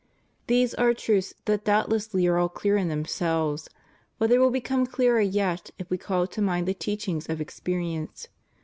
These 0.47 0.73
are 0.73 0.95
truths 0.95 1.35
that 1.45 1.63
doubtlessly 1.63 2.25
are 2.25 2.35
all 2.39 2.49
clear 2.49 2.75
in 2.75 2.87
themselves; 2.87 3.69
but 4.17 4.31
they 4.31 4.39
will 4.39 4.49
become 4.49 4.87
clearer 4.87 5.21
yet 5.21 5.69
if 5.77 5.91
we 5.91 5.97
call 5.99 6.25
to 6.25 6.41
mind 6.41 6.67
the 6.67 6.73
teachings 6.73 7.29
of 7.29 7.39
experience. 7.39 8.27